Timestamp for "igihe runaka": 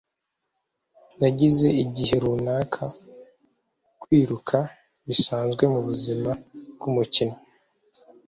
1.83-2.83